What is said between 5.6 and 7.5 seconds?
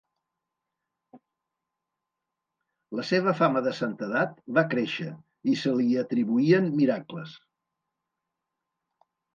se li atribuïen miracles.